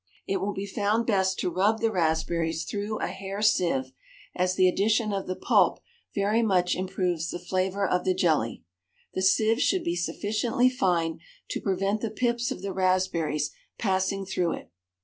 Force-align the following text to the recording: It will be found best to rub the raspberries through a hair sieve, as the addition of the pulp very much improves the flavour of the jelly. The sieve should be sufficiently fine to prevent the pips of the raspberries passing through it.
It 0.25 0.37
will 0.41 0.53
be 0.55 0.65
found 0.65 1.05
best 1.05 1.37
to 1.41 1.51
rub 1.51 1.79
the 1.79 1.91
raspberries 1.91 2.65
through 2.65 2.97
a 2.97 3.05
hair 3.05 3.43
sieve, 3.43 3.93
as 4.35 4.55
the 4.55 4.67
addition 4.67 5.13
of 5.13 5.27
the 5.27 5.35
pulp 5.35 5.79
very 6.15 6.41
much 6.41 6.75
improves 6.75 7.29
the 7.29 7.37
flavour 7.37 7.87
of 7.87 8.03
the 8.03 8.15
jelly. 8.15 8.63
The 9.13 9.21
sieve 9.21 9.61
should 9.61 9.83
be 9.83 9.95
sufficiently 9.95 10.71
fine 10.71 11.19
to 11.51 11.61
prevent 11.61 12.01
the 12.01 12.09
pips 12.09 12.49
of 12.49 12.63
the 12.63 12.73
raspberries 12.73 13.51
passing 13.77 14.25
through 14.25 14.53
it. 14.53 14.71